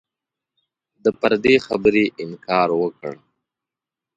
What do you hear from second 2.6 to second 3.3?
وکړ.